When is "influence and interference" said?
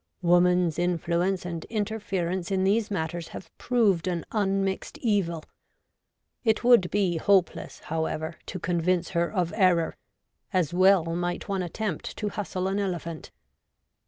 0.79-2.49